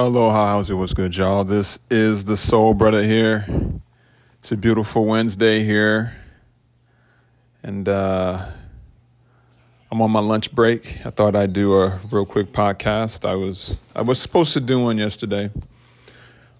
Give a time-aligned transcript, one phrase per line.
[0.00, 0.74] Aloha, how's it?
[0.76, 1.44] What's good, y'all?
[1.44, 3.44] This is the Soul Bradda here.
[4.38, 6.16] It's a beautiful Wednesday here,
[7.62, 8.46] and uh,
[9.92, 11.04] I'm on my lunch break.
[11.04, 13.28] I thought I'd do a real quick podcast.
[13.28, 15.50] I was I was supposed to do one yesterday,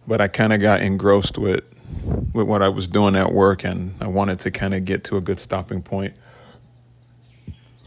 [0.06, 1.64] but I kind of got engrossed with
[2.34, 5.16] with what I was doing at work, and I wanted to kind of get to
[5.16, 6.12] a good stopping point.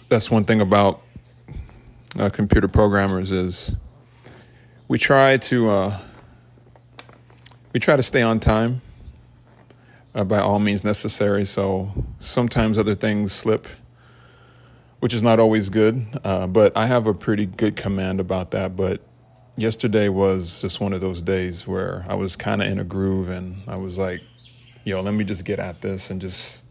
[0.10, 1.04] That's one thing about
[2.18, 3.76] uh, computer programmers is
[4.94, 5.98] we try to uh,
[7.74, 8.80] we try to stay on time
[10.14, 11.46] uh, by all means necessary.
[11.46, 13.66] So sometimes other things slip,
[15.00, 16.06] which is not always good.
[16.24, 18.76] Uh, but I have a pretty good command about that.
[18.76, 19.02] But
[19.58, 23.30] yesterday was just one of those days where I was kind of in a groove,
[23.30, 24.22] and I was like,
[24.84, 26.66] "Yo, let me just get at this and just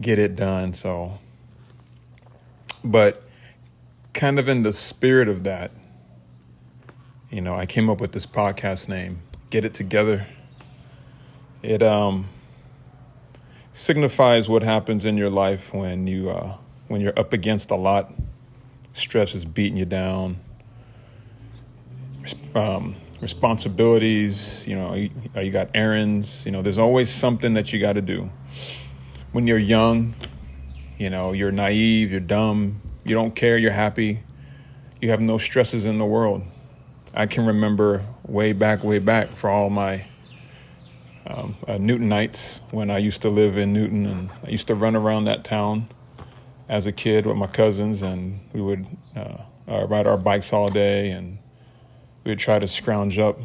[0.00, 1.18] get it done." So,
[2.82, 3.22] but
[4.14, 5.72] kind of in the spirit of that
[7.34, 10.24] you know, I came up with this podcast name, Get It Together.
[11.64, 12.26] It um,
[13.72, 18.12] signifies what happens in your life when you uh, when you're up against a lot,
[18.92, 20.36] stress is beating you down,
[22.54, 24.64] um, responsibilities.
[24.64, 26.46] You know, you, you got errands.
[26.46, 28.30] You know, there's always something that you got to do.
[29.32, 30.14] When you're young,
[30.98, 34.20] you know, you're naive, you're dumb, you don't care, you're happy,
[35.00, 36.44] you have no stresses in the world
[37.16, 40.04] I can remember way back, way back for all my
[41.26, 44.96] um, uh, Newtonites when I used to live in Newton, and I used to run
[44.96, 45.88] around that town
[46.68, 49.36] as a kid with my cousins, and we would uh,
[49.68, 51.38] uh, ride our bikes all day, and
[52.24, 53.38] we would try to scrounge up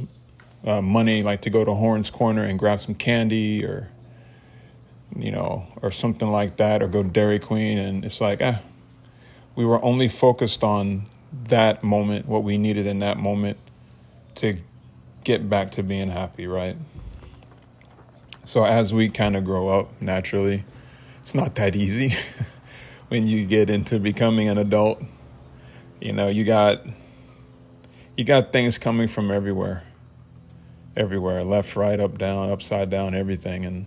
[0.65, 3.89] uh, money, like to go to Horns Corner and grab some candy, or
[5.15, 8.63] you know, or something like that, or go to Dairy Queen, and it's like, ah,
[9.55, 13.57] we were only focused on that moment, what we needed in that moment
[14.35, 14.57] to
[15.23, 16.78] get back to being happy, right?
[18.45, 20.63] So as we kind of grow up naturally,
[21.22, 22.13] it's not that easy
[23.09, 25.03] when you get into becoming an adult.
[26.01, 26.81] You know, you got
[28.16, 29.85] you got things coming from everywhere.
[30.97, 33.85] Everywhere, left, right, up, down, upside down, everything and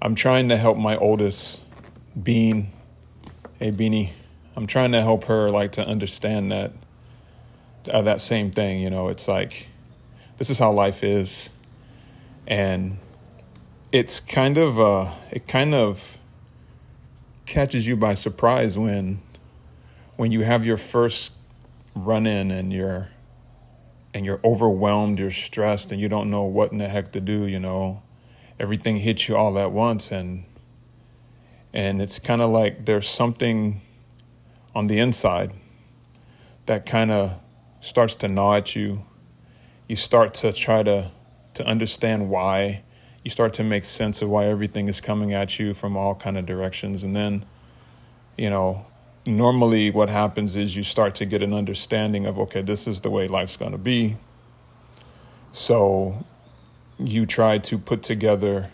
[0.00, 1.62] I'm trying to help my oldest
[2.22, 2.68] Bean,
[3.58, 4.10] hey Beanie,
[4.56, 6.72] I'm trying to help her like to understand that
[7.90, 8.80] uh, that same thing.
[8.80, 9.68] You know, it's like
[10.38, 11.50] this is how life is,
[12.46, 12.96] and
[13.92, 16.18] it's kind of uh, it kind of
[17.44, 19.20] catches you by surprise when
[20.16, 21.36] when you have your first
[21.94, 23.10] run in and you're
[24.14, 27.44] and you're overwhelmed, you're stressed, and you don't know what in the heck to do.
[27.46, 28.02] You know,
[28.58, 30.44] everything hits you all at once, and
[31.74, 33.82] and it's kind of like there's something
[34.76, 35.52] on the inside
[36.66, 37.32] that kind of
[37.80, 39.02] starts to gnaw at you.
[39.88, 41.10] You start to try to
[41.54, 42.82] to understand why.
[43.24, 46.36] You start to make sense of why everything is coming at you from all kind
[46.36, 47.46] of directions, and then,
[48.36, 48.84] you know,
[49.24, 53.10] normally what happens is you start to get an understanding of okay, this is the
[53.10, 54.16] way life's going to be.
[55.52, 56.22] So,
[56.98, 58.70] you try to put together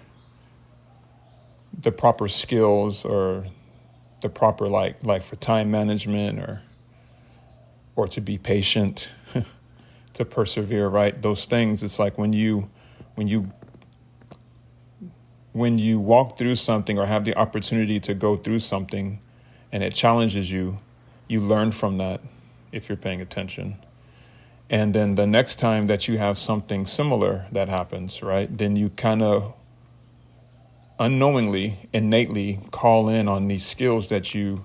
[1.80, 3.44] the proper skills or
[4.22, 6.62] the proper like like for time management or
[7.94, 9.10] or to be patient
[10.14, 11.20] to persevere right?
[11.20, 12.70] Those things it's like when you
[13.16, 13.52] when you
[15.52, 19.20] when you walk through something or have the opportunity to go through something
[19.70, 20.78] and it challenges you
[21.28, 22.20] you learn from that
[22.72, 23.76] if you're paying attention.
[24.70, 28.88] And then the next time that you have something similar that happens right then you
[28.88, 29.54] kind of
[31.02, 34.62] unknowingly, innately call in on these skills that you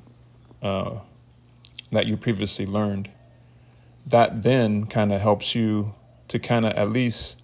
[0.61, 0.99] uh,
[1.91, 3.09] that you previously learned.
[4.05, 5.95] That then kind of helps you
[6.27, 7.43] to kind of at least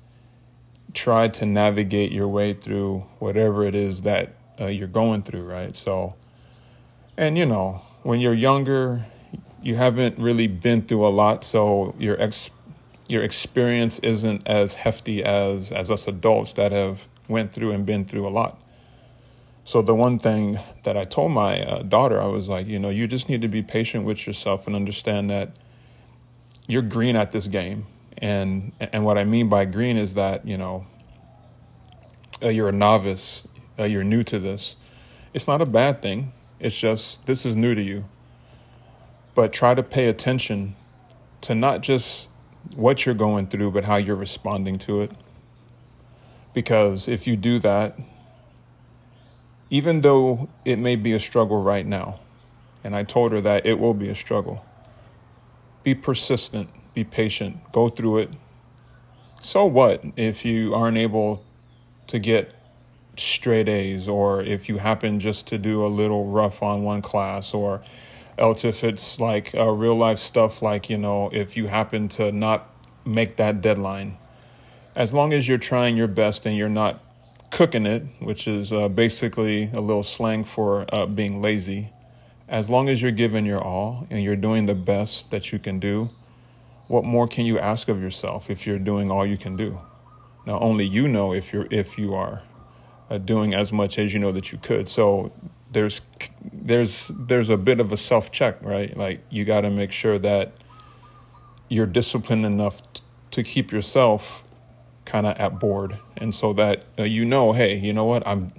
[0.94, 5.76] try to navigate your way through whatever it is that uh, you're going through, right?
[5.76, 6.16] So,
[7.18, 9.06] and you know, when you're younger,
[9.64, 12.52] you haven't really been through a lot, so your ex
[13.10, 18.06] your experience isn't as hefty as as us adults that have went through and been
[18.06, 18.60] through a lot.
[19.66, 22.90] So the one thing that I told my uh, daughter, I was like, you know,
[22.90, 25.58] you just need to be patient with yourself and understand that
[26.68, 27.86] you're green at this game.
[28.18, 30.86] And and what I mean by green is that you know
[32.44, 33.48] uh, you're a novice,
[33.80, 34.76] uh, you're new to this.
[35.34, 36.32] It's not a bad thing.
[36.60, 38.06] It's just this is new to you.
[39.36, 40.76] But try to pay attention
[41.42, 42.30] to not just
[42.76, 45.12] what you're going through, but how you're responding to it.
[46.54, 47.98] Because if you do that,
[49.74, 52.20] even though it may be a struggle right now.
[52.84, 54.64] And I told her that it will be a struggle.
[55.82, 58.30] Be persistent, be patient, go through it,
[59.42, 61.44] so what if you aren't able
[62.08, 62.54] to get
[63.18, 67.54] straight A's or if you happen just to do a little rough on one class
[67.54, 67.82] or
[68.38, 72.32] else if it's like uh, real life stuff like you know if you happen to
[72.32, 72.70] not
[73.06, 74.18] make that deadline
[74.96, 77.04] as long as you're trying your best and you're not
[77.54, 81.92] cooking it which is uh, basically a little slang for uh, being lazy.
[82.50, 85.80] As long as you're giving your all and you're doing the best that you can
[85.80, 86.10] do
[86.88, 89.80] what more can you ask of yourself if you're doing all you can do?
[90.46, 92.44] Now only you know if you're if you are
[93.10, 94.90] uh, doing as much as you know that you could.
[94.90, 95.32] So
[95.72, 96.02] there's
[96.52, 98.96] there's there's a bit of a self check, right?
[98.96, 100.54] Like you got to make sure that
[101.70, 103.02] you're disciplined enough t-
[103.32, 104.43] to keep yourself
[105.06, 108.52] kind of at board, and so that uh, you know, hey, you know what, I'm.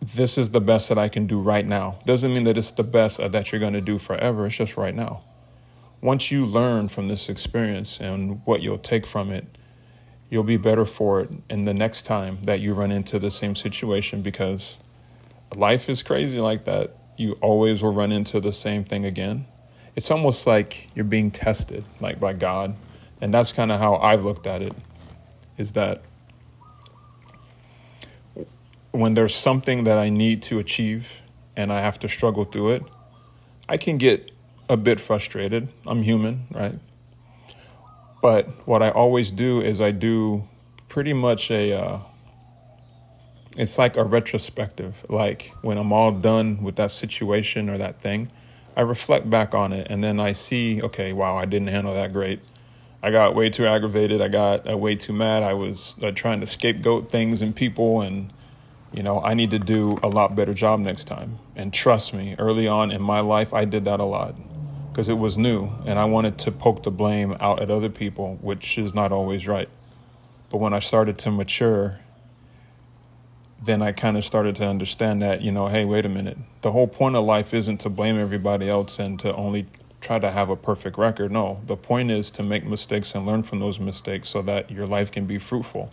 [0.00, 1.98] This is the best that I can do right now.
[2.06, 4.46] Doesn't mean that it's the best that you're going to do forever.
[4.46, 5.22] It's just right now.
[6.00, 9.46] Once you learn from this experience and what you'll take from it,
[10.30, 13.56] you'll be better for it in the next time that you run into the same
[13.56, 14.78] situation because
[15.56, 16.94] life is crazy like that.
[17.16, 19.46] You always will run into the same thing again.
[19.96, 22.76] It's almost like you're being tested, like by God.
[23.22, 24.74] And that's kind of how I've looked at it
[25.58, 26.02] is that
[28.92, 31.22] when there's something that I need to achieve
[31.56, 32.82] and I have to struggle through it,
[33.68, 34.30] I can get
[34.68, 35.68] a bit frustrated.
[35.86, 36.76] I'm human, right?
[38.22, 40.48] But what I always do is I do
[40.88, 41.98] pretty much a uh,
[43.56, 45.04] it's like a retrospective.
[45.08, 48.30] Like when I'm all done with that situation or that thing,
[48.76, 52.12] I reflect back on it and then I see, okay, wow, I didn't handle that
[52.12, 52.40] great.
[53.02, 54.20] I got way too aggravated.
[54.20, 55.42] I got uh, way too mad.
[55.42, 58.32] I was uh, trying to scapegoat things and people, and
[58.92, 61.38] you know, I need to do a lot better job next time.
[61.54, 64.34] And trust me, early on in my life, I did that a lot
[64.90, 68.38] because it was new and I wanted to poke the blame out at other people,
[68.40, 69.68] which is not always right.
[70.48, 72.00] But when I started to mature
[73.66, 76.38] then I kind of started to understand that, you know, hey, wait a minute.
[76.62, 79.66] The whole point of life isn't to blame everybody else and to only
[80.06, 81.32] try to have a perfect record.
[81.32, 84.86] No, the point is to make mistakes and learn from those mistakes so that your
[84.86, 85.90] life can be fruitful.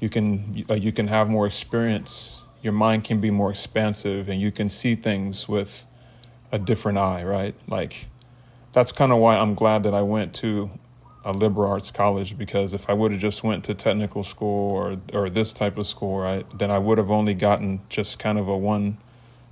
[0.00, 2.42] You can uh, you can have more experience.
[2.62, 5.86] Your mind can be more expansive and you can see things with
[6.50, 7.54] a different eye, right?
[7.68, 8.06] Like
[8.72, 10.70] that's kind of why I'm glad that I went to
[11.24, 14.96] a liberal arts college because if I would have just went to technical school or
[15.14, 18.48] or this type of school, right, then I would have only gotten just kind of
[18.48, 18.98] a one,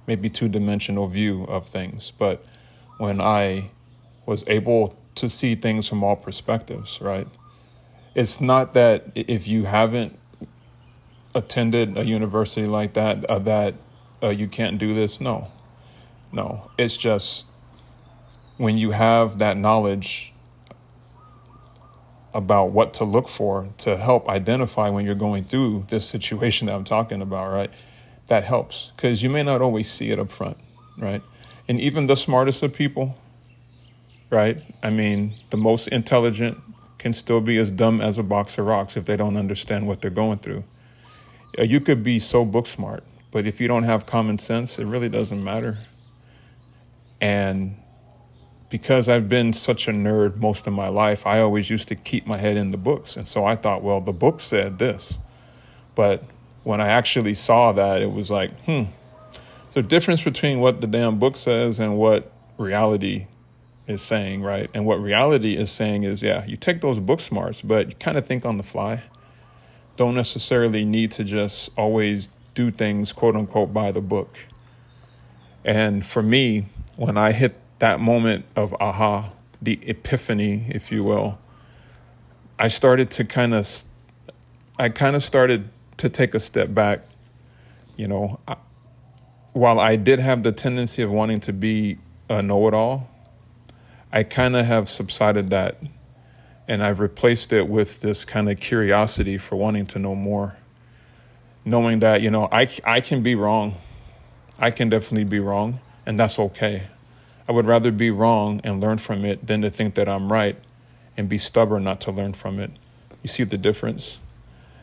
[0.09, 2.13] maybe two dimensional view of things.
[2.19, 2.45] But
[3.01, 3.71] when I
[4.27, 7.27] was able to see things from all perspectives, right,
[8.15, 10.19] it's not that if you haven't
[11.35, 13.75] attended a university like that uh, that
[14.23, 15.21] uh, you can't do this.
[15.21, 15.51] No,
[16.31, 17.47] no, it's just
[18.59, 20.35] when you have that knowledge
[22.35, 26.75] about what to look for to help identify when you're going through this situation that
[26.75, 27.73] I'm talking about, right?
[28.27, 30.59] That helps because you may not always see it up front,
[30.99, 31.23] right?
[31.71, 33.17] And even the smartest of people,
[34.29, 34.61] right?
[34.83, 36.59] I mean, the most intelligent
[36.99, 40.01] can still be as dumb as a box of rocks if they don't understand what
[40.01, 40.65] they're going through.
[41.57, 44.85] Uh, you could be so book smart, but if you don't have common sense, it
[44.85, 45.79] really doesn't matter.
[47.21, 47.77] And
[48.69, 52.27] because I've been such a nerd most of my life, I always used to keep
[52.27, 53.17] my head in the books.
[53.17, 55.21] And so I thought, well, the book said this.
[55.95, 56.25] But
[56.65, 58.87] when I actually saw that, it was like, hmm,
[59.73, 63.27] the difference between what the damn book says and what reality
[63.87, 64.71] is saying, right?
[64.75, 68.17] And what reality is saying is, yeah, you take those book smarts, but you kind
[68.17, 69.03] of think on the fly.
[69.97, 74.37] Don't necessarily need to just always do things, quote unquote, by the book.
[75.65, 81.39] And for me, when I hit that moment of aha, the epiphany, if you will,
[82.59, 83.67] I started to kind of,
[84.79, 87.05] I kind of started to take a step back.
[87.97, 88.41] You know,
[89.53, 93.11] while I did have the tendency of wanting to be a know it all,
[94.13, 95.83] I kind of have subsided that
[96.71, 100.57] and I've replaced it with this kind of curiosity for wanting to know more.
[101.65, 103.75] Knowing that, you know, I, I can be wrong.
[104.57, 106.85] I can definitely be wrong, and that's okay.
[107.49, 110.57] I would rather be wrong and learn from it than to think that I'm right
[111.17, 112.71] and be stubborn not to learn from it.
[113.21, 114.21] You see the difference?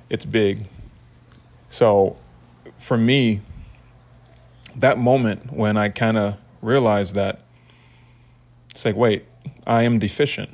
[0.10, 0.66] It's big.
[1.70, 2.18] So
[2.78, 3.40] for me,
[4.78, 7.42] that moment when I kind of realized that,
[8.72, 9.26] it's like, wait,
[9.66, 10.52] I am deficient.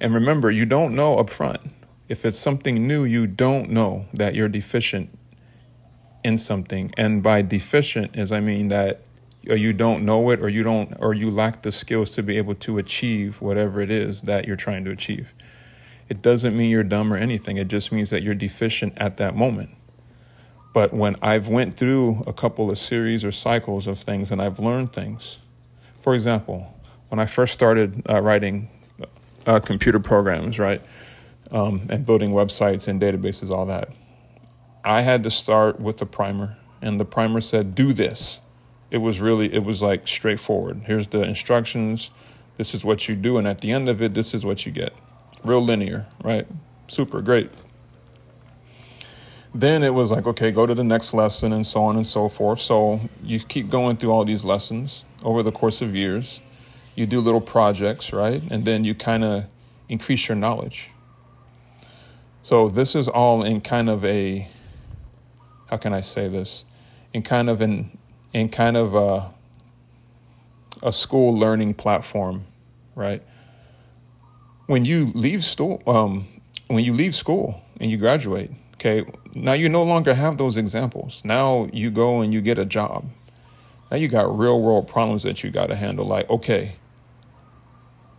[0.00, 1.60] And remember, you don't know up front.
[2.08, 5.10] If it's something new, you don't know that you're deficient
[6.24, 6.90] in something.
[6.96, 9.02] And by deficient is I mean that
[9.50, 12.38] uh, you don't know it or you don't or you lack the skills to be
[12.38, 15.34] able to achieve whatever it is that you're trying to achieve
[16.08, 17.56] It doesn't mean you're dumb or anything.
[17.58, 19.70] It just means that you're deficient at that moment.
[20.74, 24.58] But when I've went through a couple of series or cycles of things and I've
[24.58, 25.38] learned things,
[26.02, 26.74] for example,
[27.08, 28.68] when I first started uh, writing
[29.46, 30.82] uh, computer programs, right,
[31.52, 33.88] um, and building websites and databases, all that,
[34.84, 38.40] I had to start with the primer, and the primer said, "Do this."
[38.90, 40.82] It was really, it was like straightforward.
[40.86, 42.10] Here's the instructions.
[42.56, 44.72] This is what you do, and at the end of it, this is what you
[44.72, 44.92] get.
[45.44, 46.46] Real linear, right?
[46.88, 47.50] Super great.
[49.54, 52.28] Then it was like, okay, go to the next lesson, and so on and so
[52.28, 52.60] forth.
[52.60, 56.40] So you keep going through all these lessons over the course of years.
[56.96, 58.42] You do little projects, right?
[58.50, 59.46] And then you kind of
[59.88, 60.90] increase your knowledge.
[62.42, 64.48] So this is all in kind of a
[65.66, 66.64] how can I say this?
[67.12, 67.96] In kind of an
[68.32, 69.30] in kind of a,
[70.82, 72.44] a school learning platform,
[72.94, 73.22] right?
[74.66, 76.26] When you leave school, um,
[76.66, 78.50] when you leave school and you graduate,
[78.84, 81.22] okay, now you no longer have those examples.
[81.24, 83.06] Now you go and you get a job.
[83.90, 86.04] Now you got real world problems that you got to handle.
[86.04, 86.74] Like, okay,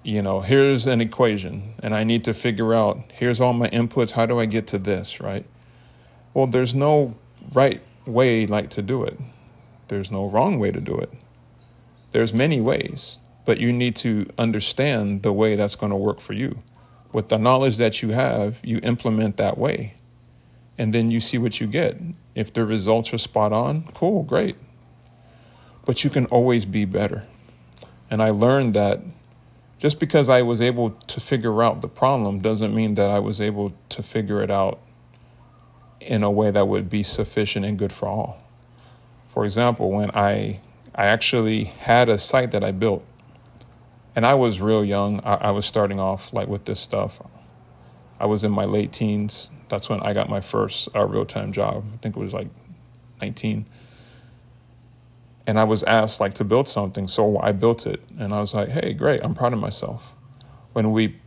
[0.03, 4.12] you know, here's an equation, and I need to figure out here's all my inputs.
[4.12, 5.45] How do I get to this, right?
[6.34, 7.15] Well, there's no
[7.53, 9.19] right way like to do it.
[9.88, 11.12] There's no wrong way to do it.
[12.12, 16.34] There's many ways, but you need to understand the way that's going to work for
[16.34, 16.63] you.
[17.13, 19.93] With the knowledge that you have, you implement that way.
[20.77, 21.98] And then you see what you get.
[22.34, 24.58] If the results are spot on, cool, great.
[25.86, 27.25] But you can always be better.
[28.10, 29.01] And I learned that
[29.77, 33.39] just because I was able to figure out the problem doesn't mean that I was
[33.39, 34.79] able to figure it out
[36.01, 38.44] in a way that would be sufficient and good for all.
[39.27, 40.60] For example, when I
[40.98, 43.05] I actually had a site that I built,
[44.15, 45.20] and I was real young.
[45.25, 47.22] I, I was starting off like with this stuff.
[48.19, 49.51] I was in my late teens.
[49.69, 51.86] That's when I got my first uh, real time job.
[51.93, 52.48] I think it was like
[53.22, 53.65] 19.
[55.48, 58.55] And I was asked like to build something, so I built it, and I was
[58.55, 59.24] like, "Hey, great!
[59.24, 60.15] I'm proud of myself."
[60.74, 61.17] When we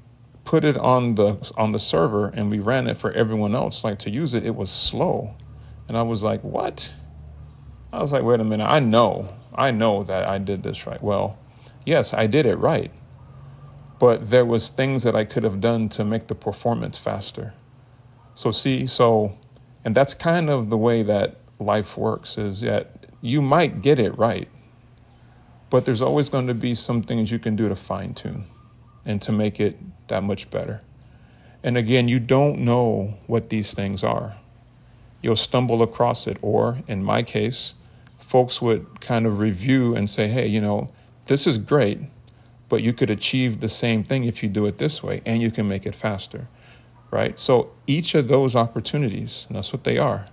[0.45, 4.01] put it on the on the server and we ran it for everyone else like
[4.01, 5.37] to use it, it was slow,
[5.87, 6.93] and I was like, "What?"
[7.93, 11.03] I was like, wait a minute, I know, I know that I did this right.
[11.03, 11.39] Well,
[11.87, 12.93] yes, I did it right.
[13.99, 17.55] But there was things that I could have done to make the performance faster.
[18.35, 19.37] So see, so
[19.85, 24.17] and that's kind of the way that life works is that you might get it
[24.17, 24.49] right,
[25.71, 28.45] but there's always going to be some things you can do to fine tune
[29.05, 29.79] and to make it
[30.09, 30.83] that much better.
[31.63, 34.37] And again, you don't know what these things are.
[35.21, 37.75] You'll stumble across it, or in my case,
[38.19, 40.93] folks would kind of review and say, hey, you know,
[41.25, 41.99] this is great,
[42.69, 45.51] but you could achieve the same thing if you do it this way and you
[45.51, 46.49] can make it faster,
[47.11, 47.39] right?
[47.39, 50.27] So each of those opportunities, and that's what they are.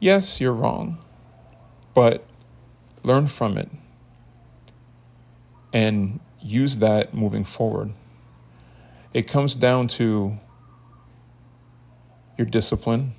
[0.00, 0.98] Yes, you're wrong,
[1.94, 2.24] but
[3.04, 3.70] learn from it
[5.72, 7.92] and use that moving forward.
[9.14, 10.38] It comes down to
[12.36, 13.12] your discipline.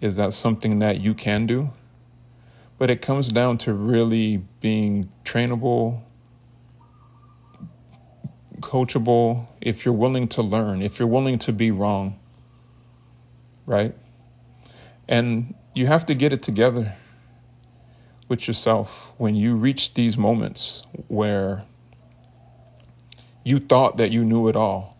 [0.00, 1.70] Is that something that you can do?
[2.78, 6.02] But it comes down to really being trainable,
[8.70, 12.16] coachable, if you're willing to learn, if you're willing to be wrong,
[13.66, 13.92] right?
[15.08, 16.94] And you have to get it together
[18.28, 21.64] with yourself when you reach these moments where
[23.42, 24.96] you thought that you knew it all,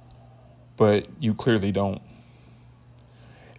[0.77, 2.03] but you clearly don't.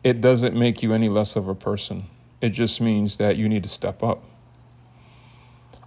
[0.04, 2.08] It doesn't make you any less of a person.
[2.42, 4.26] It just means that you need to step up.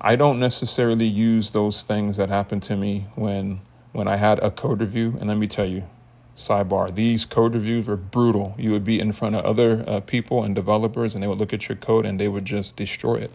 [0.01, 3.61] I don't necessarily use those things that happened to me when
[3.95, 5.17] when I had a code review.
[5.19, 5.85] And let me tell you,
[6.37, 8.55] sidebar, these code reviews were brutal.
[8.59, 11.53] You would be in front of other uh, people and developers, and they would look
[11.55, 13.31] at your code and they would just destroy it.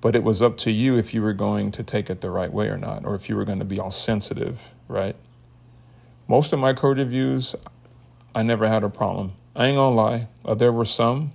[0.00, 2.52] But it was up to you if you were going to take it the right
[2.52, 5.16] way or not, or if you were going to be all sensitive, right?
[6.28, 7.54] Most of my code reviews,
[8.34, 9.32] I never had a problem.
[9.54, 11.30] I ain't gonna lie, uh, there were some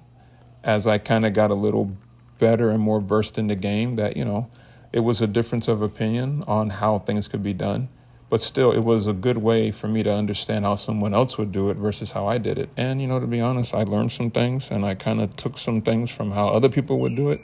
[0.63, 1.96] as I kind of got a little
[2.39, 4.50] better and more versed in the game that, you know,
[4.93, 7.89] it was a difference of opinion on how things could be done.
[8.29, 11.51] But still, it was a good way for me to understand how someone else would
[11.51, 12.69] do it versus how I did it.
[12.77, 15.57] And, you know, to be honest, I learned some things and I kind of took
[15.57, 17.41] some things from how other people would do it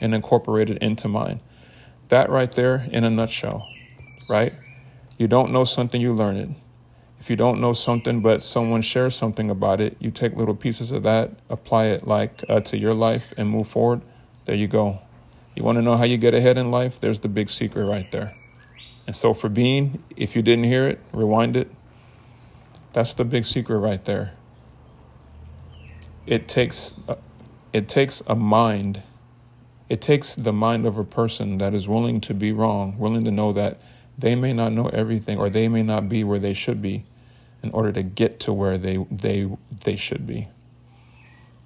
[0.00, 1.40] and incorporated into mine.
[2.08, 3.68] That right there in a nutshell,
[4.28, 4.54] right?
[5.18, 6.48] You don't know something, you learn it.
[7.20, 10.92] If you don't know something, but someone shares something about it, you take little pieces
[10.92, 14.02] of that, apply it like uh, to your life, and move forward.
[14.44, 15.00] There you go.
[15.54, 16.98] You want to know how you get ahead in life?
[16.98, 18.36] There's the big secret right there.
[19.06, 21.70] And so for Bean, if you didn't hear it, rewind it.
[22.92, 24.34] That's the big secret right there.
[26.26, 27.16] It takes uh,
[27.72, 29.02] it takes a mind.
[29.88, 33.30] It takes the mind of a person that is willing to be wrong, willing to
[33.30, 33.80] know that
[34.16, 37.04] they may not know everything or they may not be where they should be
[37.62, 39.50] in order to get to where they they
[39.84, 40.48] they should be.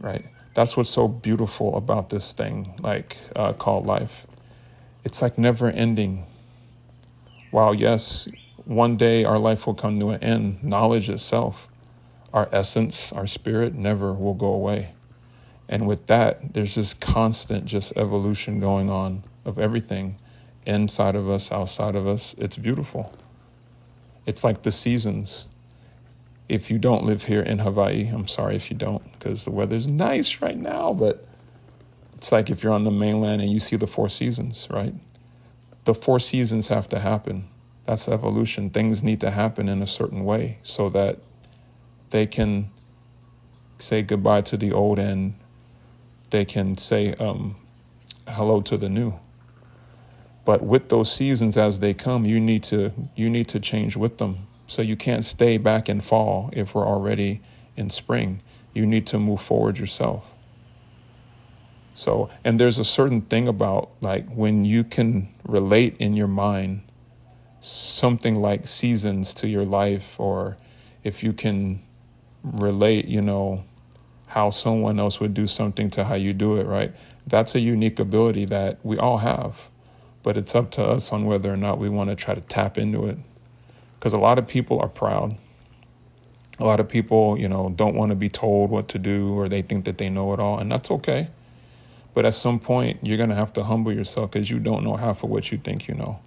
[0.00, 0.24] Right?
[0.58, 4.26] That's what's so beautiful about this thing like uh, called life.
[5.04, 6.24] It's like never ending.
[7.52, 8.28] While yes,
[8.64, 11.68] one day our life will come to an end, knowledge itself,
[12.32, 14.94] our essence, our spirit never will go away.
[15.68, 20.16] And with that, there's this constant just evolution going on of everything
[20.66, 22.34] inside of us, outside of us.
[22.36, 23.14] It's beautiful.
[24.26, 25.46] It's like the seasons.
[26.48, 29.90] If you don't live here in Hawaii, I'm sorry if you don't, because the weather's
[29.90, 31.26] nice right now, but
[32.16, 34.94] it's like if you're on the mainland and you see the four seasons, right?
[35.84, 37.46] The four seasons have to happen.
[37.84, 38.70] That's evolution.
[38.70, 41.18] Things need to happen in a certain way so that
[42.10, 42.70] they can
[43.78, 45.34] say goodbye to the old and
[46.30, 47.56] they can say um,
[48.26, 49.14] hello to the new.
[50.44, 54.18] But with those seasons as they come, you need to you need to change with
[54.18, 54.46] them.
[54.68, 57.40] So you can't stay back in fall if we're already
[57.76, 58.40] in spring.
[58.72, 60.34] You need to move forward yourself.
[61.94, 66.82] So, and there's a certain thing about like when you can relate in your mind
[67.60, 70.56] something like seasons to your life, or
[71.02, 71.80] if you can
[72.42, 73.64] relate, you know,
[74.28, 76.94] how someone else would do something to how you do it, right?
[77.26, 79.70] That's a unique ability that we all have,
[80.22, 82.78] but it's up to us on whether or not we want to try to tap
[82.78, 83.18] into it.
[83.98, 85.36] Because a lot of people are proud.
[86.58, 89.48] A lot of people, you know, don't want to be told what to do or
[89.48, 91.28] they think that they know it all, and that's okay.
[92.14, 94.96] But at some point, you're going to have to humble yourself because you don't know
[94.96, 96.18] half of what you think you know.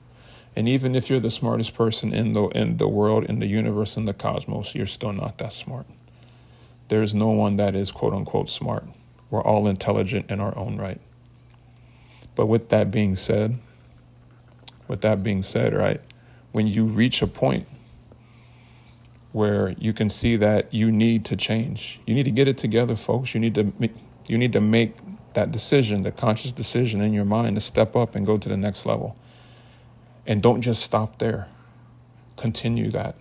[0.56, 3.98] And even if you're the smartest person in the in the world, in the universe,
[3.98, 5.86] in the cosmos, you're still not that smart.
[6.90, 8.86] There is no one that is quote unquote smart.
[9.30, 11.00] We're all intelligent in our own right.
[12.36, 13.60] But with that being said,
[14.88, 16.02] with that being said, right,
[16.52, 17.68] when you reach a point
[19.32, 22.96] where you can see that you need to change, you need to get it together,
[22.96, 23.34] folks.
[23.34, 23.72] You need to
[24.28, 24.96] you need to make
[25.34, 28.58] that decision, the conscious decision in your mind to step up and go to the
[28.58, 29.16] next level.
[30.28, 31.48] And don't just stop there.
[32.36, 33.16] Continue that.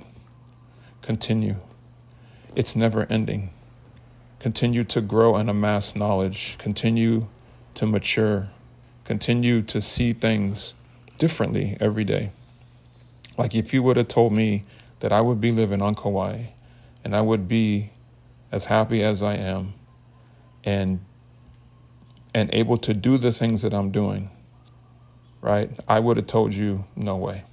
[1.02, 1.56] Continue.
[2.54, 3.50] It's never ending.
[4.38, 6.56] Continue to grow and amass knowledge.
[6.58, 7.28] Continue
[7.74, 8.48] to mature.
[9.04, 10.74] Continue to see things
[11.16, 12.32] differently every day.
[13.40, 14.64] Like if you would have told me
[14.98, 16.48] that I would be living on Kauai
[17.02, 17.90] and I would be
[18.52, 19.72] as happy as I am
[20.62, 21.00] and
[22.34, 24.30] and able to do the things that I'm doing,
[25.40, 25.70] right?
[25.88, 27.44] I would have told you no way.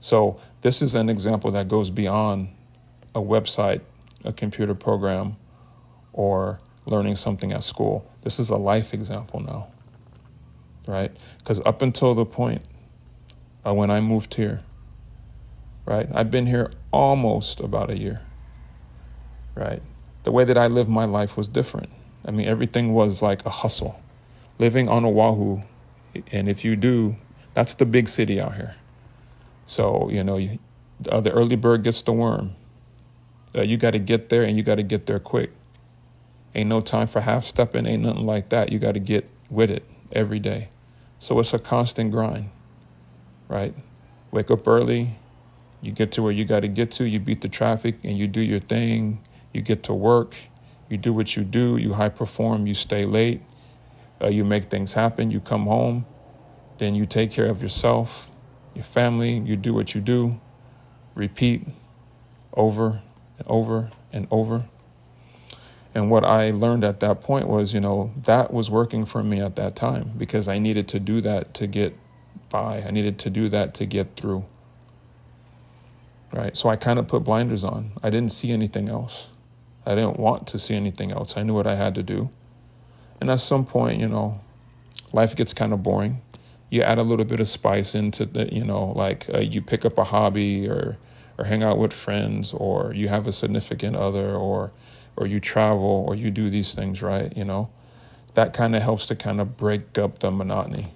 [0.00, 2.48] So this is an example that goes beyond
[3.14, 3.82] a website,
[4.24, 5.36] a computer program,
[6.14, 8.10] or learning something at school.
[8.22, 9.68] This is a life example now,
[10.86, 11.14] right?
[11.36, 12.62] Because up until the point
[13.66, 14.62] uh, when I moved here,
[15.88, 18.20] right, I've been here almost about a year,
[19.54, 19.82] right?
[20.24, 21.90] The way that I lived my life was different.
[22.24, 24.02] I mean, everything was like a hustle.
[24.58, 25.62] Living on Oahu,
[26.30, 27.16] and if you do,
[27.54, 28.76] that's the big city out here.
[29.66, 30.58] So, you know, you,
[31.08, 32.54] uh, the early bird gets the worm.
[33.54, 35.52] Uh, you got to get there and you got to get there quick.
[36.54, 38.72] Ain't no time for half stepping, ain't nothing like that.
[38.72, 40.68] You got to get with it every day.
[41.18, 42.50] So it's a constant grind,
[43.48, 43.74] right?
[44.30, 45.16] Wake up early,
[45.80, 48.26] you get to where you got to get to, you beat the traffic, and you
[48.26, 49.20] do your thing.
[49.52, 50.36] You get to work,
[50.88, 53.40] you do what you do, you high perform, you stay late,
[54.22, 56.06] uh, you make things happen, you come home,
[56.78, 58.30] then you take care of yourself,
[58.74, 60.40] your family, you do what you do,
[61.14, 61.66] repeat
[62.52, 63.02] over
[63.38, 64.68] and over and over.
[65.94, 69.40] And what I learned at that point was, you know, that was working for me
[69.40, 71.96] at that time because I needed to do that to get
[72.50, 72.82] by.
[72.86, 74.44] I needed to do that to get through.
[76.32, 76.56] Right?
[76.56, 77.92] So I kind of put blinders on.
[78.02, 79.30] I didn't see anything else.
[79.86, 81.36] I didn't want to see anything else.
[81.36, 82.28] I knew what I had to do.
[83.20, 84.40] And at some point, you know,
[85.12, 86.20] life gets kind of boring.
[86.70, 89.84] You add a little bit of spice into the, you know, like uh, you pick
[89.86, 90.98] up a hobby or
[91.38, 94.72] or hang out with friends or you have a significant other or
[95.16, 97.34] or you travel or you do these things, right?
[97.36, 97.70] You know,
[98.34, 100.92] that kind of helps to kind of break up the monotony.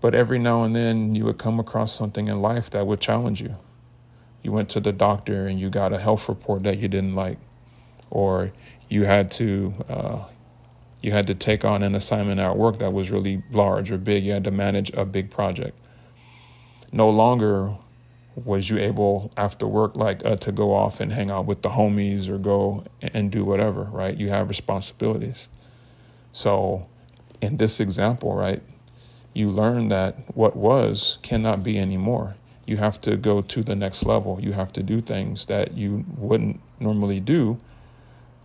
[0.00, 3.40] But every now and then you would come across something in life that would challenge
[3.40, 3.56] you.
[4.42, 7.38] You went to the doctor and you got a health report that you didn't like,
[8.10, 8.52] or
[8.88, 10.24] you had to uh,
[11.00, 14.24] you had to take on an assignment at work that was really large or big.
[14.24, 15.78] You had to manage a big project.
[16.92, 17.76] No longer
[18.34, 21.70] was you able after work like uh, to go off and hang out with the
[21.70, 25.48] homies or go and do whatever right you have responsibilities
[26.32, 26.88] so
[27.40, 28.62] in this example right
[29.34, 34.04] you learn that what was cannot be anymore you have to go to the next
[34.04, 37.58] level you have to do things that you wouldn't normally do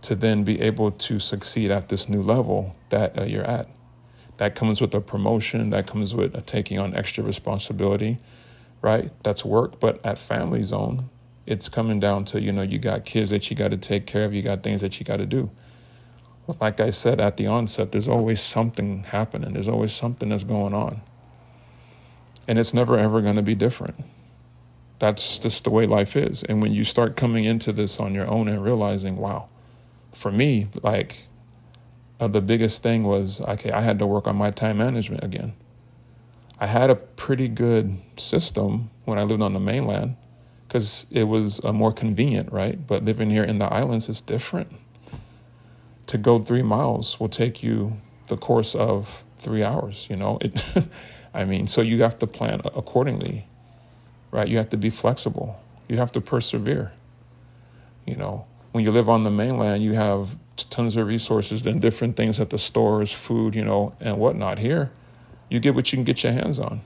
[0.00, 3.68] to then be able to succeed at this new level that uh, you're at
[4.36, 8.18] that comes with a promotion that comes with a taking on extra responsibility
[8.82, 9.10] right?
[9.22, 9.80] That's work.
[9.80, 11.10] But at family zone,
[11.46, 14.24] it's coming down to, you know, you got kids that you got to take care
[14.24, 15.50] of, you got things that you got to do.
[16.60, 20.74] Like I said at the onset, there's always something happening, there's always something that's going
[20.74, 21.02] on.
[22.48, 24.04] And it's never ever going to be different.
[24.98, 26.42] That's just the way life is.
[26.42, 29.48] And when you start coming into this on your own and realizing, wow,
[30.12, 31.28] for me, like
[32.18, 35.52] uh, the biggest thing was, okay, I had to work on my time management again.
[36.58, 40.16] I had a pretty good system when I lived on the mainland
[40.66, 42.84] because it was uh, more convenient, right?
[42.84, 44.72] But living here in the islands is different.
[46.08, 50.38] To go three miles will take you the course of three hours, you know?
[50.40, 50.60] It,
[51.34, 53.46] I mean, so you have to plan accordingly,
[54.30, 54.48] right?
[54.48, 56.92] You have to be flexible, you have to persevere.
[58.06, 62.16] You know, when you live on the mainland, you have tons of resources and different
[62.16, 64.58] things at the stores, food, you know, and whatnot.
[64.58, 64.90] Here,
[65.48, 66.80] you get what you can get your hands on.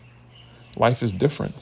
[0.76, 1.54] Life is different.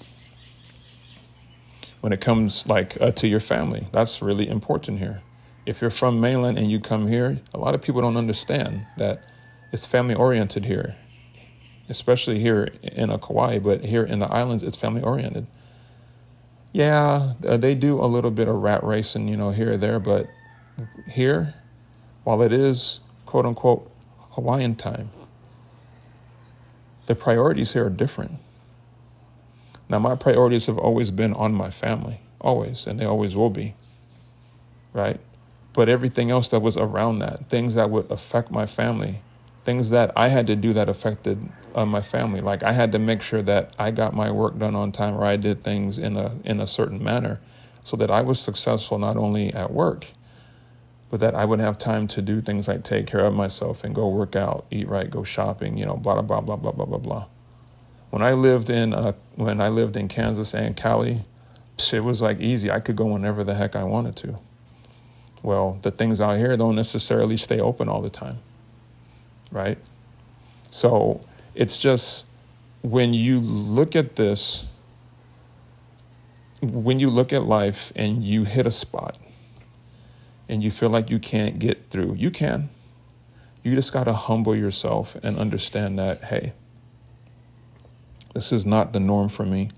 [2.01, 5.21] When it comes like uh, to your family, that's really important here.
[5.67, 9.23] If you're from mainland and you come here, a lot of people don't understand that
[9.73, 10.97] it's family oriented here,
[11.91, 15.47] especially here in Kauai, but here in the islands, it's family oriented.
[16.73, 19.99] Yeah, uh, they do a little bit of rat racing, you know, here or there,
[19.99, 20.29] but
[21.09, 21.55] here,
[22.23, 23.91] while it is quote unquote
[24.33, 25.11] Hawaiian time,
[27.07, 28.39] the priorities here are different.
[29.89, 33.75] Now, my priorities have always been on my family, always, and they always will be,
[34.93, 35.19] right?
[35.73, 39.23] But everything else that was around that, things that would affect my family,
[39.65, 42.41] things that I had to do that affected uh, my family.
[42.41, 45.25] Like I had to make sure that I got my work done on time, or
[45.25, 47.41] I did things in a in a certain manner,
[47.85, 50.07] so that I was successful not only at work,
[51.11, 53.95] but that I would have time to do things like take care of myself and
[53.95, 56.99] go work out, eat right, go shopping, you know, blah blah blah blah blah blah
[56.99, 57.27] blah.
[58.11, 61.23] When I lived in uh, when I lived in Kansas and Cali,
[61.93, 62.71] it was like easy.
[62.71, 64.39] I could go whenever the heck I wanted to.
[65.43, 68.39] Well, the things out here don't necessarily stay open all the time,
[69.51, 69.79] right?
[70.71, 72.27] So it's just
[72.83, 74.69] when you look at this,
[76.61, 79.19] when you look at life and you hit a spot
[80.49, 82.71] and you feel like you can't get through, you can.
[83.63, 86.55] You just got to humble yourself and understand that, hey,
[88.35, 89.71] this is not the norm for me.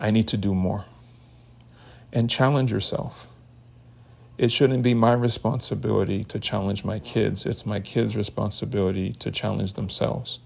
[0.00, 0.84] I need to do more.
[2.12, 3.35] And challenge yourself.
[4.38, 7.46] It shouldn't be my responsibility to challenge my kids.
[7.46, 10.40] It's my kids' responsibility to challenge themselves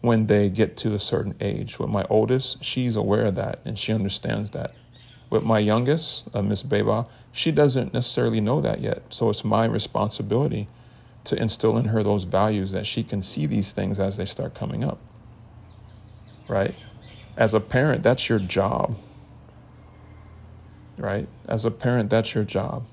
[0.00, 1.78] when they get to a certain age.
[1.78, 4.72] With my oldest, she's aware of that and she understands that.
[5.30, 9.02] With my youngest, uh, Miss Beba, she doesn't necessarily know that yet.
[9.10, 10.68] So it's my responsibility
[11.24, 14.54] to instill in her those values that she can see these things as they start
[14.54, 14.98] coming up.
[16.48, 16.74] Right?
[17.36, 18.96] As a parent, that's your job.
[20.98, 21.28] Right?
[21.48, 22.86] As a parent, that's your job.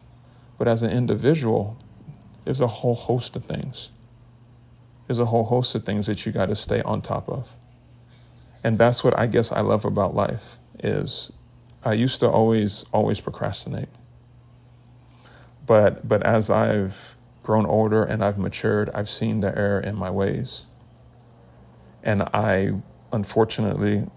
[0.58, 1.78] But as an individual,
[2.46, 3.90] there's a whole host of things.
[5.08, 7.56] There's a whole host of things that you got to stay on top of.
[8.64, 11.32] And that's what I guess I love about life is
[11.84, 13.90] I used to always always procrastinate.
[15.66, 20.10] But but as I've grown older and I've matured, I've seen the error in my
[20.10, 20.66] ways.
[22.04, 22.74] And I
[23.14, 24.08] unfortunately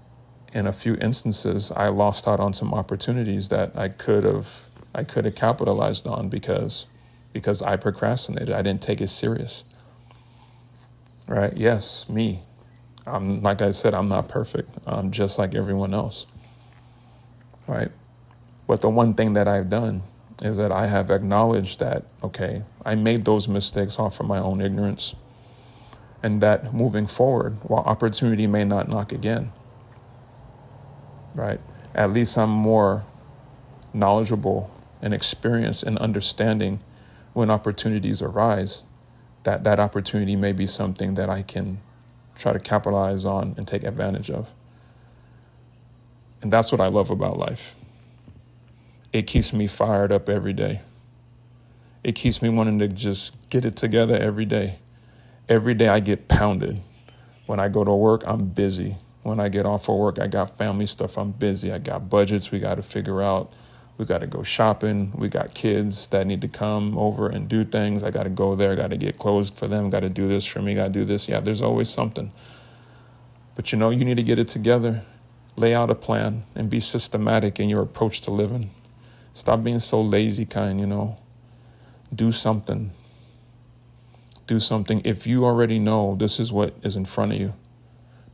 [0.52, 5.04] in a few instances I lost out on some opportunities that I could have I
[5.04, 6.86] could have capitalized on because
[7.32, 8.50] because I procrastinated.
[8.50, 9.64] I didn't take it serious.
[11.26, 11.56] Right?
[11.56, 12.40] Yes, me.
[13.06, 14.70] I'm like I said, I'm not perfect.
[14.86, 16.26] I'm just like everyone else
[17.68, 17.90] right?
[18.66, 20.02] But the one thing that I've done
[20.42, 24.60] is that I have acknowledged that, okay, I made those mistakes off of my own
[24.60, 25.14] ignorance.
[26.22, 29.52] And that moving forward, while opportunity may not knock again,
[31.34, 31.60] right?
[31.94, 33.04] At least I'm more
[33.92, 36.80] knowledgeable and experienced in understanding
[37.32, 38.84] when opportunities arise,
[39.44, 41.80] that that opportunity may be something that I can
[42.36, 44.50] try to capitalize on and take advantage of.
[46.42, 47.74] And that's what I love about life.
[49.12, 50.82] It keeps me fired up every day.
[52.04, 54.78] It keeps me wanting to just get it together every day.
[55.48, 56.80] Every day I get pounded.
[57.46, 58.96] When I go to work, I'm busy.
[59.22, 61.18] When I get off of work, I got family stuff.
[61.18, 61.72] I'm busy.
[61.72, 63.52] I got budgets we got to figure out.
[63.98, 65.12] We got to go shopping.
[65.16, 68.04] We got kids that need to come over and do things.
[68.04, 68.76] I got to go there.
[68.76, 69.90] Got to get clothes for them.
[69.90, 70.74] Got to do this for me.
[70.74, 71.28] Got to do this.
[71.28, 72.30] Yeah, there's always something.
[73.56, 75.02] But you know, you need to get it together.
[75.56, 78.70] Lay out a plan and be systematic in your approach to living.
[79.34, 81.18] Stop being so lazy, kind, you know.
[82.14, 82.92] Do something.
[84.46, 85.02] Do something.
[85.04, 87.54] If you already know this is what is in front of you,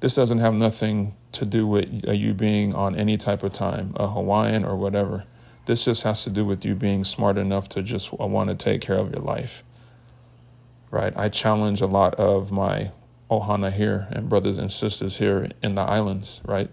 [0.04, 3.94] this doesn't have nothing to do with uh, you being on any type of time,
[3.96, 5.24] a Hawaiian or whatever.
[5.64, 8.82] This just has to do with you being smart enough to just want to take
[8.82, 9.64] care of your life.
[10.90, 11.14] Right?
[11.16, 12.90] I challenge a lot of my
[13.30, 16.68] ohana here and brothers and sisters here in the islands, right?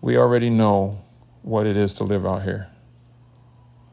[0.00, 1.04] We already know
[1.42, 2.66] what it is to live out here.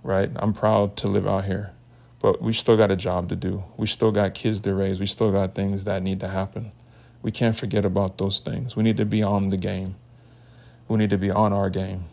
[0.01, 0.31] Right?
[0.35, 1.73] I'm proud to live out here.
[2.17, 3.65] But we still got a job to do.
[3.77, 4.99] We still got kids to raise.
[4.99, 6.71] We still got things that need to happen.
[7.21, 8.75] We can't forget about those things.
[8.75, 9.95] We need to be on the game.
[10.87, 12.05] We need to be on our game.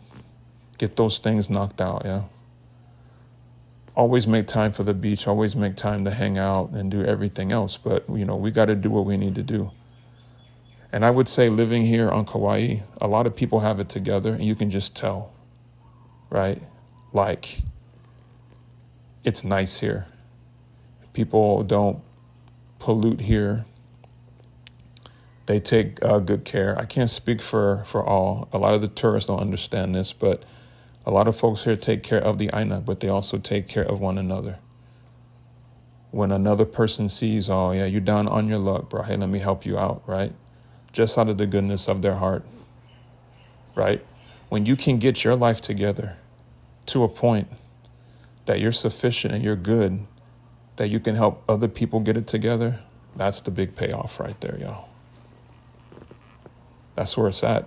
[0.77, 2.23] Get those things knocked out, yeah?
[3.95, 7.51] Always make time for the beach, always make time to hang out and do everything
[7.51, 9.71] else, but you know, we got to do what we need to do.
[10.91, 14.33] And I would say living here on Kauai, a lot of people have it together
[14.33, 15.31] and you can just tell.
[16.29, 16.61] Right?
[17.11, 17.61] Like
[19.23, 20.07] it's nice here.
[21.13, 22.01] People don't
[22.79, 23.65] pollute here
[25.49, 26.77] they take uh, good care.
[26.77, 28.47] I can't speak for, for all.
[28.53, 30.43] A lot of the tourists don't understand this, but
[31.07, 33.83] a lot of folks here take care of the Aina, but they also take care
[33.83, 34.59] of one another.
[36.11, 39.01] When another person sees, oh, yeah, you're down on your luck, bro.
[39.01, 40.33] Hey, let me help you out, right?
[40.91, 42.45] Just out of the goodness of their heart,
[43.73, 44.05] right?
[44.49, 46.17] When you can get your life together
[46.85, 47.47] to a point
[48.45, 50.05] that you're sufficient and you're good,
[50.75, 52.81] that you can help other people get it together,
[53.15, 54.88] that's the big payoff right there, y'all.
[56.99, 57.65] That's where it's at.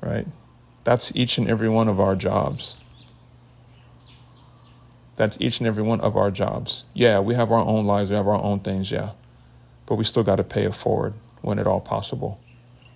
[0.00, 0.28] Right?
[0.84, 2.76] That's each and every one of our jobs.
[5.16, 6.84] That's each and every one of our jobs.
[6.94, 9.10] Yeah, we have our own lives, we have our own things, yeah.
[9.86, 12.40] But we still got to pay it forward when at all possible.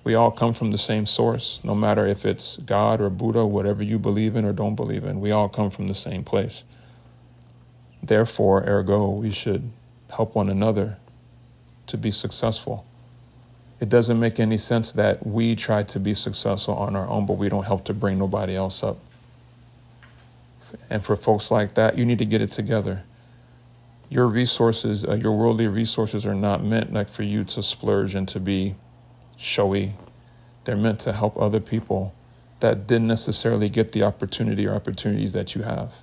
[0.05, 3.83] We all come from the same source, no matter if it's God or Buddha, whatever
[3.83, 5.21] you believe in or don't believe in.
[5.21, 6.63] We all come from the same place.
[8.01, 9.73] Therefore, ergo, we should
[10.11, 10.99] help one another
[11.89, 12.87] to be successful
[13.81, 17.39] it doesn't make any sense that we try to be successful on our own, but
[17.39, 18.99] we don't help to bring nobody else up.
[20.91, 23.05] And for folks like that, you need to get it together.
[24.11, 28.27] Your resources, uh, your worldly resources, are not meant like for you to splurge and
[28.29, 28.75] to be
[29.37, 29.93] showy.
[30.65, 32.15] They're meant to help other people
[32.61, 36.03] that didn't necessarily get the opportunity or opportunities that you have.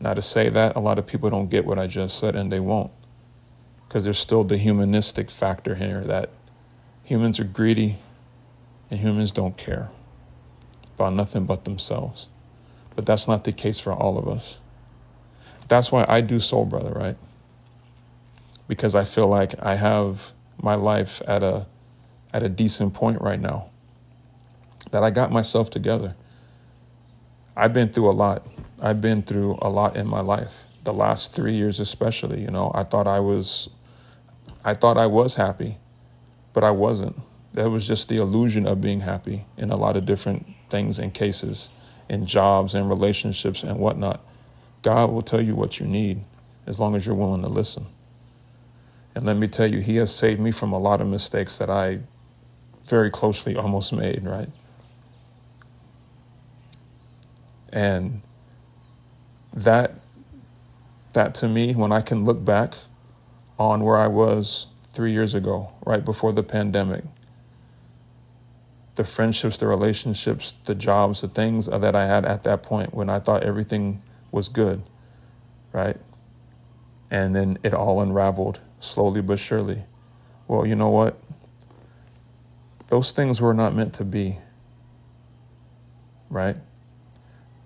[0.00, 2.50] Now, to say that, a lot of people don't get what I just said, and
[2.52, 2.92] they won't,
[3.86, 6.30] because there's still the humanistic factor here that
[7.08, 7.96] Humans are greedy,
[8.90, 9.88] and humans don't care
[10.94, 12.28] about nothing but themselves.
[12.94, 14.60] But that's not the case for all of us.
[15.68, 17.16] That's why I do Soul Bradda, right?
[18.66, 21.64] Because I feel like I have my life at a
[22.34, 23.70] at a decent point right now.
[24.90, 26.14] That I got myself together.
[27.56, 28.46] I've been through a lot.
[28.82, 30.66] I've been through a lot in my life.
[30.84, 33.70] The last 3 years especially, you know, I thought I was
[34.62, 35.78] I thought I was happy
[36.58, 37.14] but I wasn't.
[37.54, 41.14] That was just the illusion of being happy in a lot of different things and
[41.14, 41.70] cases,
[42.08, 44.20] in jobs and relationships and whatnot.
[44.82, 46.22] God will tell you what you need
[46.66, 47.86] as long as you're willing to listen.
[49.14, 51.70] And let me tell you, He has saved me from a lot of mistakes that
[51.70, 52.00] I
[52.88, 54.48] very closely almost made, right?
[57.72, 58.20] And
[59.54, 59.92] that
[61.12, 62.74] that to me, when I can look back
[63.60, 67.04] on where I was three years ago, right before the pandemic.
[68.96, 73.08] The friendships, the relationships, the jobs, the things that I had at that point when
[73.08, 74.82] I thought everything was good,
[75.72, 75.96] right?
[77.10, 79.84] And then it all unraveled slowly but surely.
[80.46, 81.16] Well, you know what?
[82.88, 84.38] Those things were not meant to be,
[86.30, 86.56] right?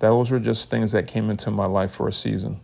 [0.00, 2.60] Those were just things that came into my life for a season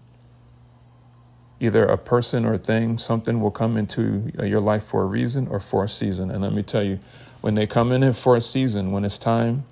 [1.61, 5.49] either a person or thing, something will come into uh, your life for a reason
[5.49, 6.31] or for a season.
[6.31, 7.01] And let me tell you,
[7.41, 9.65] when they come in for a season, when it's time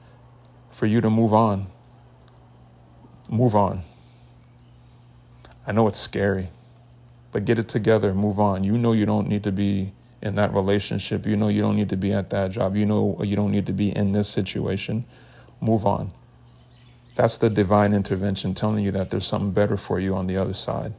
[0.71, 1.67] for you to move on,
[3.29, 3.83] move on.
[5.67, 6.49] I know it's scary,
[7.33, 8.63] but get it together, move on.
[8.63, 11.27] You know you don't need to be in that relationship.
[11.27, 12.77] You know you don't need to be at that job.
[12.77, 15.05] You know you don't need to be in this situation.
[15.61, 16.13] Move on.
[17.15, 20.55] That's the divine intervention telling you that there's something better for you on the other
[20.55, 20.93] side.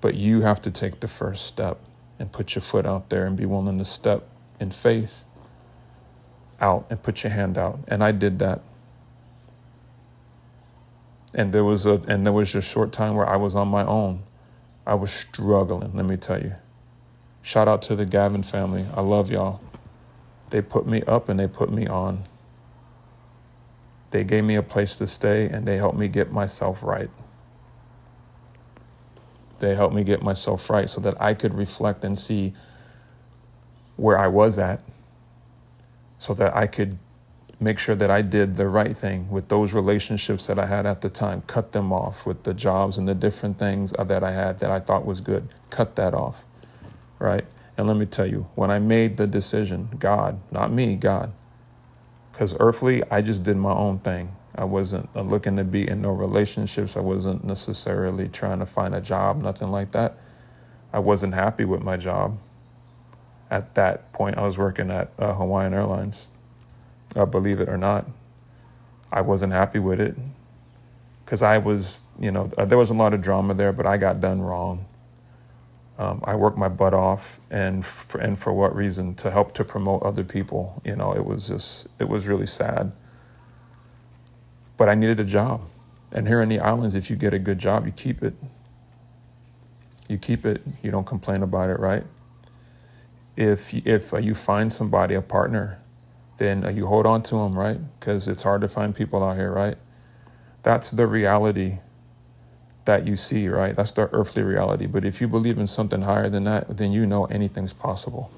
[0.00, 1.78] But you have to take the first step
[2.18, 4.28] and put your foot out there and be willing to step
[4.60, 5.24] in faith
[6.60, 7.78] out and put your hand out.
[7.88, 8.62] And I did that.
[11.34, 13.84] And there was a and there was a short time where I was on my
[13.84, 14.22] own.
[14.86, 16.54] I was struggling, let me tell you.
[17.42, 18.86] Shout out to the Gavin family.
[18.96, 19.60] I love y'all.
[20.50, 22.24] They put me up and they put me on.
[24.10, 27.10] They gave me a place to stay and they helped me get myself right.
[29.60, 32.54] They helped me get myself right so that I could reflect and see
[33.96, 34.82] where I was at
[36.18, 36.98] so that I could
[37.60, 41.00] make sure that I did the right thing with those relationships that I had at
[41.00, 44.60] the time, cut them off with the jobs and the different things that I had
[44.60, 46.44] that I thought was good, cut that off,
[47.18, 47.44] right?
[47.76, 51.32] And let me tell you, when I made the decision, God, not me, God,
[52.32, 54.34] because earthly, I just did my own thing.
[54.58, 56.96] I wasn't uh, looking to be in no relationships.
[56.96, 60.16] I wasn't necessarily trying to find a job, nothing like that.
[60.92, 62.36] I wasn't happy with my job.
[63.50, 66.28] At that point, I was working at uh, Hawaiian Airlines.
[67.14, 68.06] Uh, believe it or not,
[69.12, 70.16] I wasn't happy with it
[71.24, 73.96] because I was, you know, uh, there was a lot of drama there, but I
[73.96, 74.86] got done wrong.
[75.98, 79.14] Um, I worked my butt off, and for, and for what reason?
[79.16, 80.82] To help to promote other people.
[80.84, 82.94] You know, it was just it was really sad.
[84.78, 85.60] But I needed a job,
[86.12, 88.34] and here in the islands, if you get a good job, you keep it.
[90.08, 90.62] You keep it.
[90.82, 92.04] You don't complain about it, right?
[93.36, 95.80] If if you find somebody a partner,
[96.38, 97.78] then you hold on to them, right?
[98.00, 99.76] Because it's hard to find people out here, right?
[100.62, 101.78] That's the reality
[102.84, 103.76] that you see, right?
[103.76, 104.86] That's the earthly reality.
[104.86, 108.30] But if you believe in something higher than that, then you know anything's possible.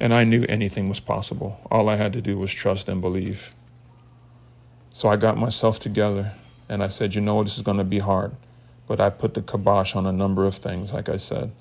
[0.00, 1.60] And I knew anything was possible.
[1.70, 3.50] All I had to do was trust and believe.
[4.92, 6.32] So I got myself together
[6.68, 8.34] and I said, you know, this is going to be hard.
[8.86, 11.52] But I put the kibosh on a number of things, like I said.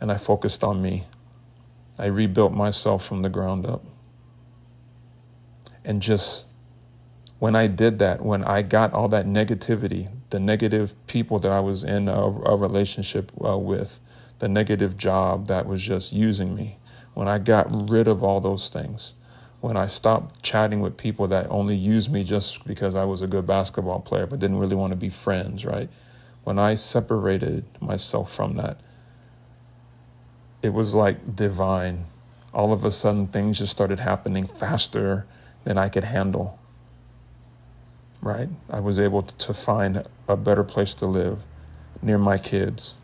[0.00, 1.04] And I focused on me.
[1.98, 3.84] I rebuilt myself from the ground up.
[5.84, 6.46] And just
[7.40, 11.60] when I did that, when I got all that negativity, the negative people that I
[11.60, 13.98] was in a, a relationship uh, with,
[14.38, 16.78] the negative job that was just using me,
[17.14, 19.14] when I got rid of all those things,
[19.60, 23.26] when I stopped chatting with people that only used me just because I was a
[23.26, 25.88] good basketball player but didn't really want to be friends, right?
[26.44, 28.78] When I separated myself from that,
[30.62, 32.04] it was like divine.
[32.52, 35.26] All of a sudden, things just started happening faster
[35.64, 36.60] than I could handle
[38.22, 38.48] right?
[38.68, 41.42] I was able to find a better place to live
[42.02, 42.96] near my kids.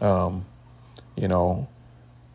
[0.00, 0.44] Um,
[1.16, 1.68] you know,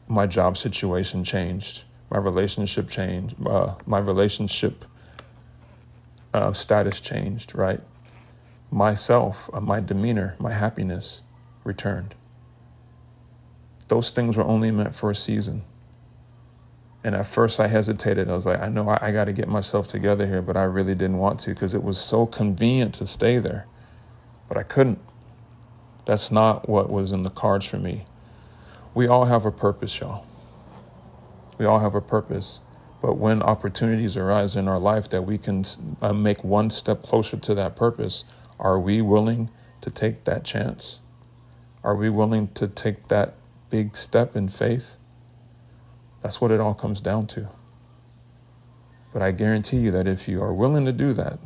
[0.07, 4.85] my job situation changed, my relationship changed, uh, my relationship
[6.33, 7.81] uh, status changed, right?
[8.71, 11.23] Myself, uh, my demeanor, my happiness
[11.63, 12.15] returned.
[13.87, 15.63] Those things were only meant for a season.
[17.03, 18.29] And at first I hesitated.
[18.29, 20.63] I was like, I know I, I got to get myself together here, but I
[20.63, 23.65] really didn't want to because it was so convenient to stay there.
[24.49, 24.99] But I couldn't.
[26.05, 28.05] That's not what was in the cards for me.
[28.93, 30.26] We all have a purpose, y'all.
[31.57, 32.61] We all have a purpose.
[33.01, 35.63] But when opportunities arise in our life that we can
[36.01, 38.25] uh, make one step closer to that purpose,
[38.59, 39.49] are we willing
[39.81, 40.99] to take that chance?
[41.83, 43.35] Are we willing to take that
[43.69, 44.97] big step in faith?
[46.21, 47.47] That's what it all comes down to.
[49.13, 51.39] But I guarantee you that if you are willing to do that,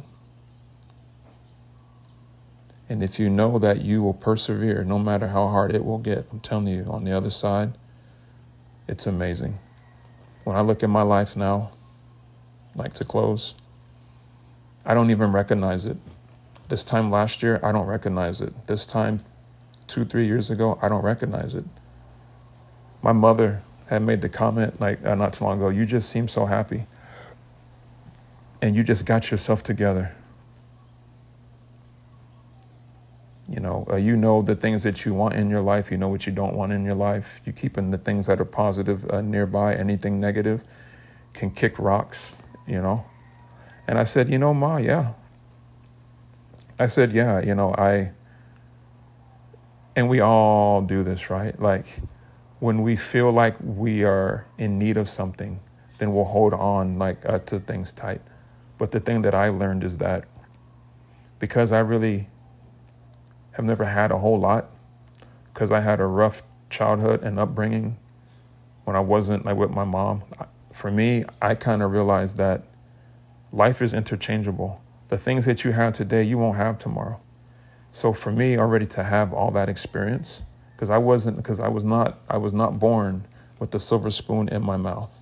[2.90, 6.26] and if you know that you will persevere no matter how hard it will get,
[6.32, 7.74] I'm telling you, on the other side,
[8.88, 9.60] it's amazing.
[10.44, 11.72] When I look at my life now,
[12.76, 13.54] like to close,
[14.86, 15.98] I don't even recognize it.
[16.68, 18.54] This time last year, I don't recognize it.
[18.66, 19.20] This time,
[19.88, 21.66] two, three years ago, I don't recognize it.
[23.02, 26.28] My mother had made the comment like uh, not too long ago, you just seem
[26.28, 26.86] so happy.
[28.62, 30.16] And you just got yourself together.
[33.52, 35.92] You know, uh, you know the things that you want in your life.
[35.92, 37.42] You know what you don't want in your life.
[37.46, 39.76] You keeping the things that are positive uh, nearby.
[39.76, 40.64] Anything negative
[41.34, 42.42] can kick rocks.
[42.66, 43.06] You know,
[43.88, 45.14] and I said, you know, Ma, yeah.
[46.80, 47.42] I said, yeah.
[47.42, 48.14] You know, I.
[49.98, 51.60] And we all do this, right?
[51.60, 51.86] Like,
[52.60, 55.60] when we feel like we are in need of something,
[55.98, 58.22] then we'll hold on like uh, to things tight.
[58.78, 60.26] But the thing that I learned is that
[61.38, 62.30] because I really
[63.52, 64.70] have never had a whole lot,
[65.54, 67.98] because I had a rough childhood and upbringing
[68.86, 70.24] when I wasn't like with my mom,
[70.72, 72.64] for me, I kind of realized that
[73.52, 74.82] life is interchangeable.
[75.10, 77.20] The things that you have today, you won't have tomorrow.
[77.92, 80.44] So for me, already to have all that experience,
[80.74, 83.28] because I wasn't because I was not I was not born
[83.60, 85.14] with the silver spoon in my mouth.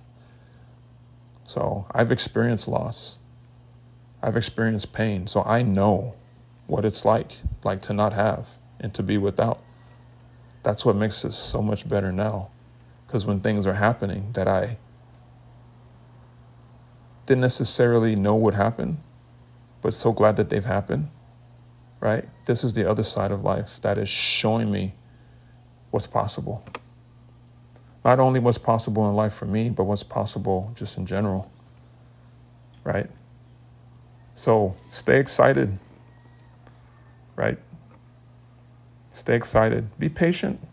[1.44, 3.18] So I've experienced loss.
[4.22, 5.26] I've experienced pain.
[5.26, 6.14] So I know
[6.70, 7.32] what it's like,
[7.64, 8.46] like to not have
[8.78, 9.60] and to be without.
[10.62, 12.50] That's what makes it so much better now.
[13.06, 14.78] Because when things are happening that I
[17.26, 18.98] didn't necessarily know would happen,
[19.82, 21.08] but so glad that they've happened,
[21.98, 22.24] right?
[22.44, 24.94] This is the other side of life that is showing me
[25.90, 26.64] what's possible.
[28.04, 31.50] Not only what's possible in life for me, but what's possible just in general,
[32.84, 33.10] right?
[34.34, 35.76] So stay excited,
[37.36, 37.58] right?
[39.12, 39.98] Stay excited.
[39.98, 40.66] Be patient.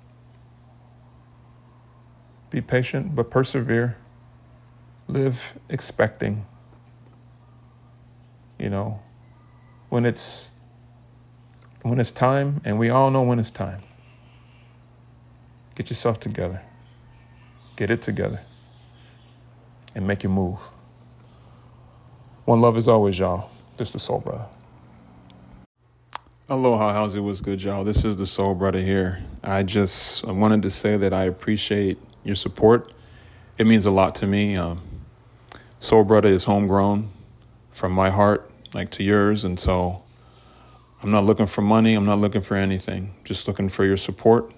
[2.50, 3.98] Be patient, but persevere.
[5.08, 6.46] Live expecting.
[8.60, 9.02] You know,
[9.90, 10.52] when it's
[11.84, 13.82] when it's time, and we all know when it's time.
[15.76, 16.62] Get yourself together.
[17.76, 18.42] Get it together.
[19.96, 20.60] And make your move.
[22.46, 23.50] One love is always, y'all.
[23.78, 24.57] This the Soul Bradda.
[26.50, 27.20] Aloha, how's it?
[27.20, 27.84] What's good, y'all?
[27.84, 29.22] This is the Soul Bradda here.
[29.44, 32.94] I just I wanted to say that I appreciate your support.
[33.58, 34.56] It means a lot to me.
[34.56, 34.82] Um,
[35.82, 37.10] Soul Bradda is homegrown
[37.72, 40.02] from my heart, like to yours, and so
[41.04, 41.96] I'm not looking for money.
[41.96, 43.14] I'm not looking for anything.
[43.26, 44.50] Just looking for your support,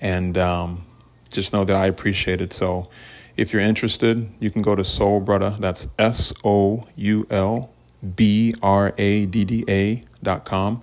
[0.00, 0.84] and um,
[1.32, 2.52] just know that I appreciate it.
[2.52, 2.90] So,
[3.36, 5.60] if you're interested, you can go to Soul Bradda.
[5.60, 7.70] That's S O U L
[8.16, 10.82] B R A D D A dot com.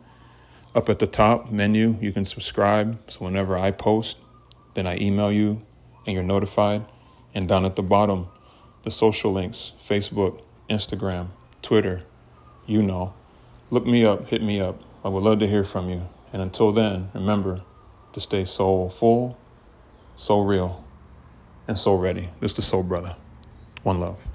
[0.73, 2.97] Up at the top menu, you can subscribe.
[3.09, 4.19] So whenever I post,
[4.73, 5.61] then I email you
[6.05, 6.85] and you're notified.
[7.35, 8.27] And down at the bottom,
[8.83, 11.27] the social links Facebook, Instagram,
[11.61, 12.03] Twitter,
[12.65, 13.13] you know.
[13.69, 14.81] Look me up, hit me up.
[15.03, 16.07] I would love to hear from you.
[16.31, 17.61] And until then, remember
[18.13, 19.37] to stay soul full,
[20.15, 20.85] so real,
[21.67, 22.29] and so ready.
[22.39, 23.15] This is the Soul Bradda.
[23.83, 24.30] One love.